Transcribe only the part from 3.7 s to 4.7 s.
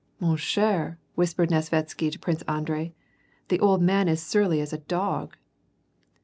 man is as surly